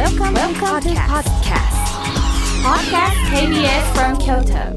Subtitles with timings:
[0.00, 1.76] Welcome, Welcome to podcast.
[2.64, 4.72] Podcast KBS from Kyoto.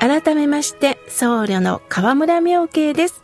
[0.00, 3.22] 改めまして僧侶の河村明慶です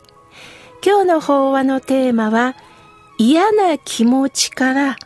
[0.85, 2.55] 今日の法話のテーマは
[3.17, 4.97] 嫌な気持ちから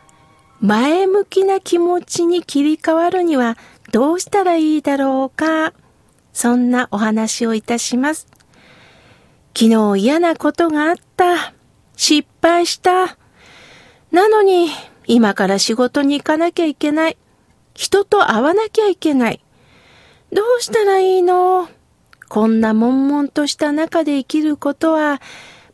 [0.59, 3.57] 前向きな気持ちに切り替わるには
[3.93, 5.73] どうしたらいいだろうか
[6.33, 8.27] そんなお話をいたします
[9.57, 11.53] 昨日嫌なことがあった
[12.03, 13.15] 失敗した
[14.11, 14.69] なのに
[15.05, 17.17] 今から仕事に行かなきゃいけない
[17.75, 19.43] 人と会わなきゃいけない
[20.33, 21.69] どうしたらいいの？
[22.27, 25.21] こんな悶々とした中で生きることは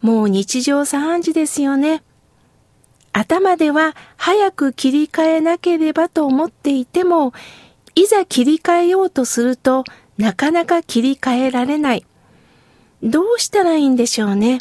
[0.01, 2.03] もう日常茶飯事ですよね。
[3.13, 7.31] 頭では早く切り替えなければと思っていても、
[7.95, 9.85] いざ切り替えようとすると
[10.17, 12.05] なかなか切り替えられない。
[13.01, 14.59] どうしたらいいんでしょうね？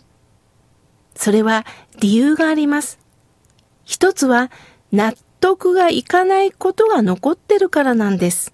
[1.17, 1.67] それは
[1.99, 2.99] 理由があります。
[3.85, 4.51] 一つは
[4.93, 8.53] 納得がいかないことが残ってるからなんです。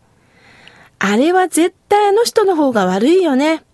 [0.99, 3.65] あれは絶対あの人の方が悪いよね。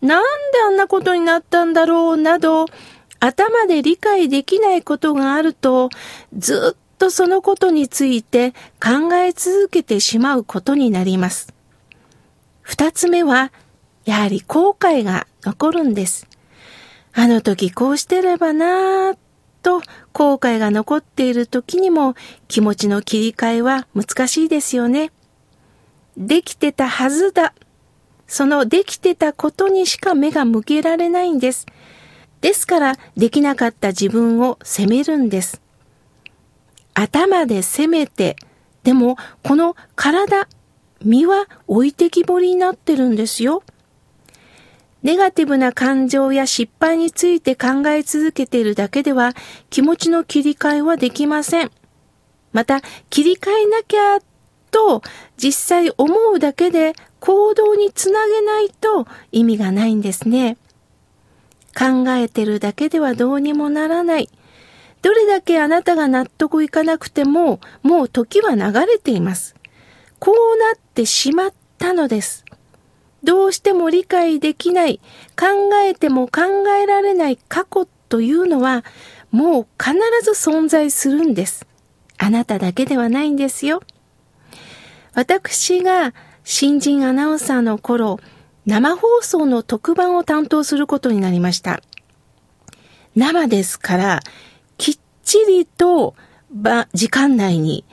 [0.00, 2.66] なんであんなことになったんだろうなど、
[3.20, 5.90] 頭で理解できないことがあると、
[6.36, 11.52] ずっとそのことについて考え続けてしまうことになります。
[12.62, 13.50] 二つ目は、
[14.04, 16.28] やはり後悔が残るんです。
[17.18, 19.18] あの時こうしてればなぁ
[19.64, 22.14] と後悔が残っている時にも
[22.46, 25.10] 気持ちの切り替えは難しいですよね。
[26.16, 27.54] できてたはずだ。
[28.28, 31.66] そのできてたことにしか目が向けられないんです。
[32.40, 35.60] ですからできなかった自分を責めるんです。
[36.94, 38.36] 頭で責めて、
[38.84, 40.46] でもこの体、
[41.02, 43.64] 身は置いてきぼりになってるんですよ。
[45.02, 49.32] ネガティブな感情や失敗について考え続けているだけでは
[49.70, 51.70] 気持ちの切り替えはできません。
[52.52, 54.18] また、切り替えなきゃ
[54.70, 55.02] と
[55.36, 60.56] 実際思うだけで行動につなげないと意味がないんですね。
[61.78, 64.28] 考えてるだけではどうにもならない。
[65.00, 69.54] どれだけあなたが納得いかなくても、もう時は流れています。
[70.18, 72.44] こうなってしまったのです。
[73.22, 75.00] どうしても理解できない、
[75.38, 75.46] 考
[75.84, 76.42] えても考
[76.82, 78.84] えられない過去というのは、
[79.30, 81.66] もう必ず存在するんです。
[82.16, 83.82] あなただけではないんですよ。
[85.14, 86.14] 私が
[86.44, 88.20] 新人アナウンサーの頃、
[88.66, 91.82] 生放送の特番を担当することになりました。
[93.16, 94.20] 生ですから、
[94.76, 96.14] きっちりと
[96.50, 97.84] ば時間内に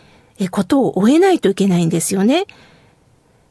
[0.51, 2.45] ことを終えないといけないんですよね。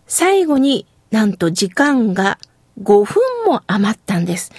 [0.07, 2.41] 最後になんと時間が
[2.83, 4.51] 5分も余ったんです。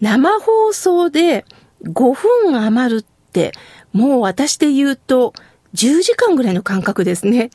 [0.00, 1.44] 生放送で
[1.82, 3.50] 5分余るって、
[3.92, 5.34] もう私で言うと
[5.74, 7.50] 10時間ぐらいの間隔ですね。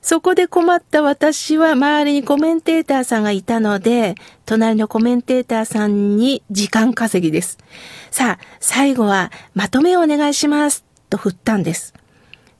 [0.00, 4.14] そこで困った私は周りにコメンテーターさんがいたので、
[4.46, 7.58] 隣のコメンテーターさんに時間稼ぎです。
[8.10, 11.92] さあ、最後はまとめをお願いしますと振ったんです。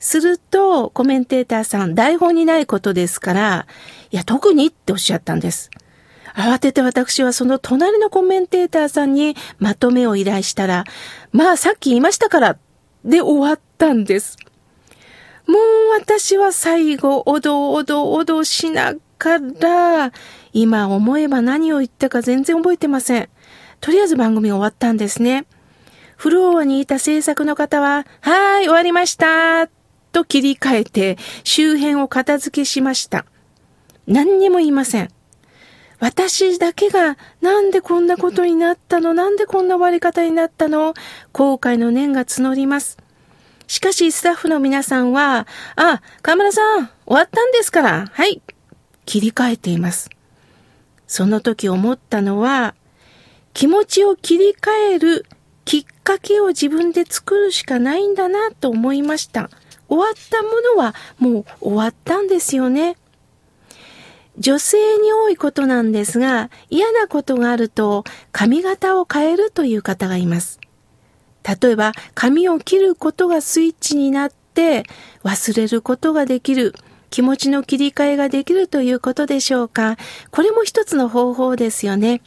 [0.03, 3.67] すると、コメンテーターさん、台本にないことですから、
[4.13, 5.71] いや、特にっておっしゃったんです。
[6.35, 10.85] 慌てて私はその隣のコメンテーターさんにまとめを依頼したら、
[11.33, 12.59] まあさっき言いましたから
[13.05, 14.37] で終わったんです。
[15.47, 15.59] もう
[15.99, 20.13] 私は最後、おどおどおどしながら、
[20.53, 23.29] 今思えば何を言ったか全然覚えてません。
[23.81, 25.47] とりあえず番組終わったんですね。
[26.17, 29.69] フロアにいた制作の方は、はーい、終わりました。
[30.13, 33.25] と切り替えて、周辺を片付けしました。
[34.07, 35.11] 何にも言いません。
[36.01, 39.15] 私だけが、なんでこんなことになったの？
[39.15, 40.95] なんでこんな終わり方になったの？
[41.33, 42.99] 後悔の念が募ります。
[43.69, 45.47] しかしスタッフの皆さんは、
[45.77, 48.43] あ、河村さん、終わったんですから、はい、
[49.07, 50.11] 切り替えています。
[51.07, 52.75] その時思ったのは、
[53.55, 55.25] 気持ちを切り替える
[55.65, 59.49] きっかけを自分で作るしかないんだなと思いました。
[59.89, 62.97] 終わったものはもう終わったんですよね。
[64.39, 70.59] 女性に多いことなんですが、嫌なことがあると髪型を変えるという方がいます。
[71.43, 74.85] 例えば髪を切ることがスイッチになって
[75.25, 76.75] 忘れることができる
[77.11, 79.97] 気持ちの切り替えができるということでしょうか。
[80.31, 82.23] これも一つの方法ですよね。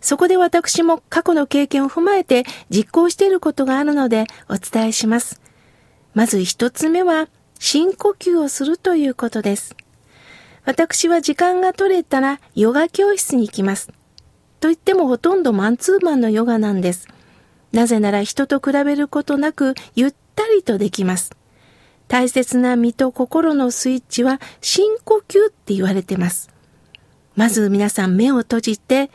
[0.00, 5.40] そこで私も過去の経験を踏まえて実行していることがあるのでお伝えします。
[6.14, 7.28] まず一つ目は
[7.60, 9.76] 深呼吸をするということです。
[10.68, 13.88] 私は時間が取れたらヨガ教室に行きます。
[14.60, 17.08] と言ってもほとんどマンツーマンのヨガなんです。
[17.72, 21.30] なぜなら人と比べることなくゆったりとできます。
[22.06, 26.50] 大切な身と心のスイッチは深呼吸って言われてます。
[27.34, 29.10] まず皆さん目を閉じて、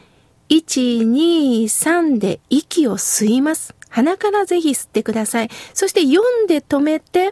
[0.50, 3.76] 1、2、3で息を吸います。
[3.90, 5.52] 鼻からぜひ吸ってください。
[5.76, 7.30] そして4で止めて、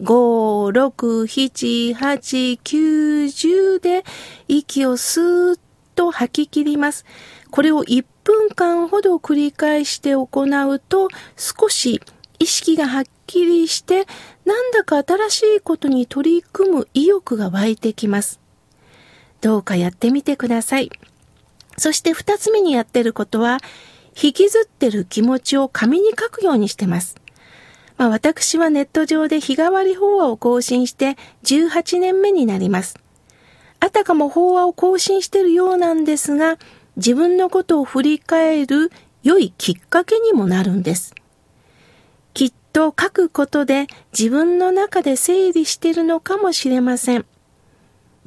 [0.00, 4.04] 5、6、7、8、9、10で
[4.48, 5.60] 息をスーッ
[5.94, 7.04] と吐き切ります。
[7.50, 12.00] これを1分間ほど繰り返して行うと少し
[12.38, 14.06] 意識がはっきりして
[14.44, 18.40] なんだか新しいことに取り組む意欲が湧いてきます。
[19.40, 20.90] どうかやってみてください。
[21.78, 23.58] そして二つ目にやってることは、
[24.20, 27.16] 引きずってる気持ちを紙に書くようにしてます。
[27.98, 32.98] まあ、私はネット上で日替わり法話を更新して18年目になります。
[33.80, 36.58] あたかも法話を更新してるようなんですが、
[36.96, 38.90] 自分のことを振り返る
[39.22, 41.14] 良いきっかけにもなるんです。
[42.32, 47.26] きっと書くことで自分の中で整理してるのかもしれません。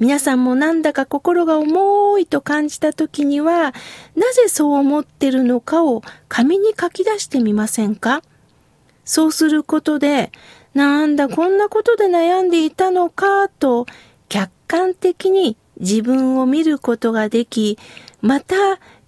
[0.00, 3.74] 皆さんもなんだか心が重いと感じた時には、
[4.16, 8.22] なぜそう思ってるのかを紙に書き出してみませんか？
[9.10, 10.30] そうすることで、
[10.72, 13.86] なんだこんなことで悩んでいたのかと
[14.28, 17.76] 客観的に自分を見ることができ、
[18.20, 18.54] また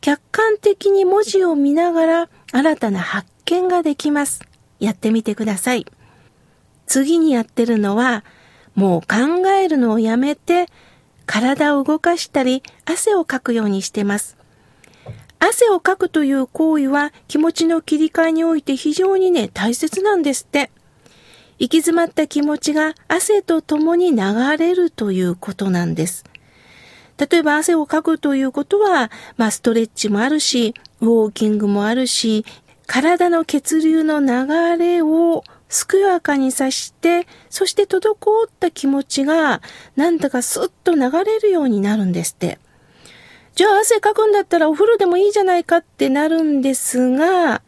[0.00, 4.40] 客観的に文字を見ながら新たな発見ができます。
[4.80, 5.86] やってみてください。
[6.86, 8.24] 次にやってるのは、
[8.74, 10.66] もう考えるのをやめて、
[11.26, 14.36] 体を動かしたり、汗をかくようにしてます。
[15.44, 20.70] 汗をかくという行為は気持ちの切り替えにおいて非常にね、大切なんですって。
[21.58, 26.24] 行き詰まった気持ちが汗と共に流れるということなんです。
[27.18, 32.46] 例えば汗をかくということは、まあストレッチもあるし、ウォーキングもあるし、
[32.86, 35.42] 体の血流の流れを
[35.90, 38.12] 健やかにさして、そして滞
[38.46, 39.60] った気持ちが、
[39.96, 42.60] なんだかスッと流れるようになるんですって。
[43.54, 47.62] じゃあ汗かくんだったらお風呂でもいいじゃないかってなるんですが、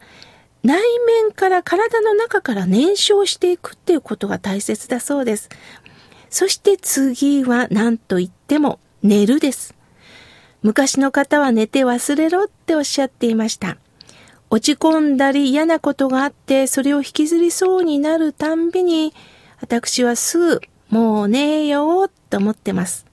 [0.63, 5.49] 内面から体の中から燃焼していくっていうことが大切だそうです。
[6.31, 9.75] そして次は何と言っても寝るです。
[10.63, 13.77] 昔の方は寝て忘れろっておっしゃっていました。
[14.49, 19.13] 落ち込んだり嫌なことがあってそれを引きずりそうになるたんびに
[19.61, 23.05] 私はすぐもう寝ようと思ってます。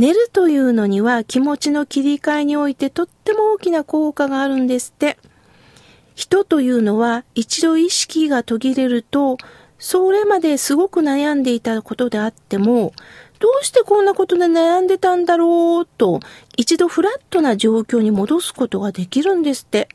[0.00, 5.18] 寝るというのには気持ちの切り替えにおいてとっても大きな効果があるんですって。
[6.14, 9.36] 人というのは一度意識が途切れると
[9.78, 12.94] それまですごく悩んでいたことであっても
[13.40, 16.20] どうしてこんなことで悩んでたんだろうと
[16.56, 19.88] 一度フラットな状況に戻すことができるんですって。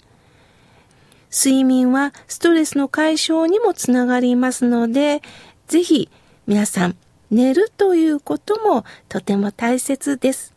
[1.31, 5.24] 睡眠はストレスの解消にもつながりますので、
[5.68, 6.10] ぜひ
[6.46, 6.96] 皆さん
[7.36, 10.54] 寝るということもとても大切です。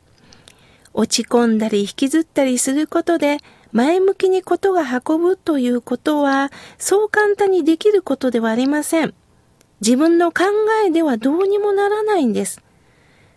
[0.94, 3.38] 落ち込んだり引きずったりすることで
[3.72, 9.12] 前向きにことが運ぶということはそう簡単にできることではありません。
[9.80, 10.44] 自分の考
[10.86, 12.62] えではどうにもならないんです。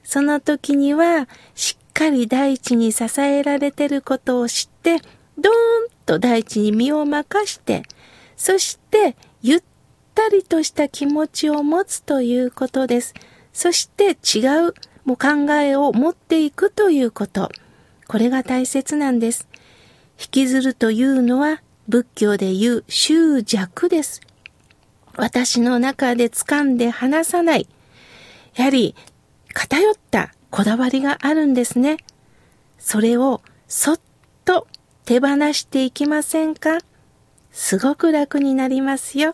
[0.03, 4.97] その時にはしっかり大地に支えられてることを知って
[5.37, 5.53] ドーン
[6.05, 7.83] と大地に身を任して、
[8.37, 9.63] そしてゆっ
[10.15, 13.13] たりとした気持ちを持つということです。
[13.53, 17.49] そして違うもう考えを持っていくということ。
[18.07, 19.47] これが大切なんです。
[20.19, 24.21] 引きずるというのは仏教で言う執着です。
[25.15, 27.67] 私の中で掴んで離さない。
[28.55, 28.95] やはり
[29.53, 31.97] 偏ったこだわりがあるんですね。
[32.77, 33.99] それをそっ
[34.45, 34.67] と
[35.05, 36.77] 手放していきませんか？
[37.51, 39.33] すごく楽になりますよ。